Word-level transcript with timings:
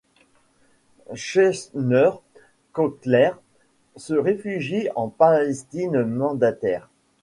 Shneur 1.13 2.23
Kotler 2.73 3.33
se 3.95 4.15
réfugie 4.15 4.89
en 4.95 5.09
Palestine 5.09 6.03
mandataire. 6.05 6.89